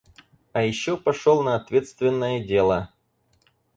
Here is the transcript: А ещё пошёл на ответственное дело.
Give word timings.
А 0.51 0.63
ещё 0.63 0.97
пошёл 0.97 1.43
на 1.43 1.55
ответственное 1.55 2.43
дело. 2.43 2.91